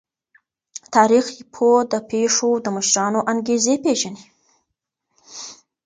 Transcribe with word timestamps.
تاریخ 0.95 1.25
پوه 1.53 1.79
د 1.91 1.93
پیښو 2.11 2.49
د 2.65 2.67
مشرانو 2.77 3.19
انګیزې 3.31 3.75
پیژني. 3.83 4.23